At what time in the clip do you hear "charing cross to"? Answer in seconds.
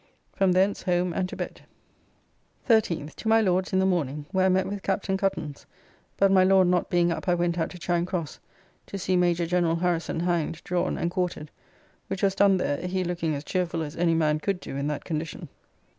7.77-8.97